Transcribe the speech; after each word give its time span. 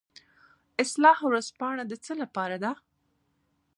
اصلاح 0.83 1.17
ورځپاڼه 1.27 1.83
د 1.87 1.93
څه 2.05 2.13
لپاره 2.21 2.57
ده؟ 2.63 2.71